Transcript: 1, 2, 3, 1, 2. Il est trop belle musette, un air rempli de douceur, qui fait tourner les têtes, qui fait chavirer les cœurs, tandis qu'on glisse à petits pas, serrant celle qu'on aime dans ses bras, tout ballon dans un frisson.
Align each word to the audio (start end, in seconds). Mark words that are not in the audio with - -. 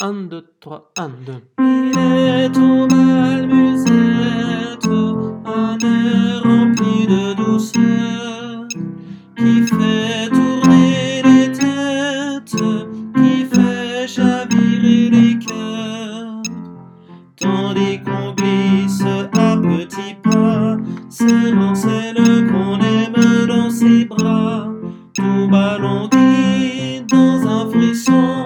1, 0.00 0.28
2, 0.28 0.44
3, 0.60 0.92
1, 0.98 1.08
2. 1.24 1.32
Il 1.60 1.98
est 1.98 2.50
trop 2.50 2.88
belle 2.88 3.46
musette, 3.46 4.88
un 5.46 5.78
air 5.78 6.42
rempli 6.42 7.06
de 7.06 7.34
douceur, 7.34 8.66
qui 9.36 9.62
fait 9.62 10.28
tourner 10.30 11.22
les 11.22 11.52
têtes, 11.52 12.56
qui 13.14 13.44
fait 13.44 14.08
chavirer 14.08 15.10
les 15.10 15.38
cœurs, 15.38 16.42
tandis 17.36 18.00
qu'on 18.02 18.32
glisse 18.32 19.00
à 19.02 19.56
petits 19.58 20.16
pas, 20.24 20.76
serrant 21.08 21.74
celle 21.76 22.50
qu'on 22.50 22.80
aime 22.80 23.46
dans 23.46 23.70
ses 23.70 24.06
bras, 24.06 24.66
tout 25.14 25.48
ballon 25.48 26.08
dans 27.08 27.46
un 27.46 27.70
frisson. 27.70 28.43